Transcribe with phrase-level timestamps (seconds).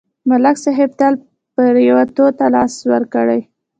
[0.29, 1.13] ملک صاحب تل
[1.55, 3.39] پرېوتو ته لاس ورکړی.